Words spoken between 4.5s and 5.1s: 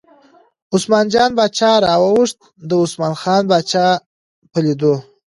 په لیدو.